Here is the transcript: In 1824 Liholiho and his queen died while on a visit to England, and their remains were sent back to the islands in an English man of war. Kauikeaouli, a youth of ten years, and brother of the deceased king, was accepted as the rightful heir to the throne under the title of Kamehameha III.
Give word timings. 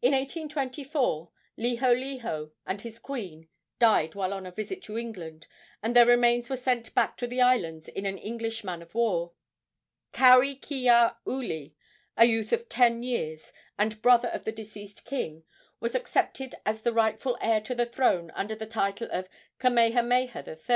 In 0.00 0.12
1824 0.12 1.28
Liholiho 1.58 2.52
and 2.66 2.80
his 2.82 3.00
queen 3.00 3.48
died 3.80 4.14
while 4.14 4.32
on 4.32 4.46
a 4.46 4.52
visit 4.52 4.80
to 4.84 4.96
England, 4.96 5.48
and 5.82 5.96
their 5.96 6.06
remains 6.06 6.48
were 6.48 6.56
sent 6.56 6.94
back 6.94 7.16
to 7.16 7.26
the 7.26 7.40
islands 7.40 7.88
in 7.88 8.06
an 8.06 8.16
English 8.16 8.62
man 8.62 8.80
of 8.80 8.94
war. 8.94 9.32
Kauikeaouli, 10.12 11.72
a 12.16 12.24
youth 12.26 12.52
of 12.52 12.68
ten 12.68 13.02
years, 13.02 13.52
and 13.76 14.00
brother 14.00 14.28
of 14.28 14.44
the 14.44 14.52
deceased 14.52 15.04
king, 15.04 15.42
was 15.80 15.96
accepted 15.96 16.54
as 16.64 16.82
the 16.82 16.92
rightful 16.92 17.36
heir 17.40 17.60
to 17.60 17.74
the 17.74 17.86
throne 17.86 18.30
under 18.36 18.54
the 18.54 18.66
title 18.66 19.08
of 19.10 19.28
Kamehameha 19.58 20.44
III. 20.46 20.58